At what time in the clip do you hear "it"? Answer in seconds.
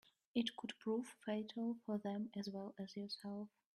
0.33-0.55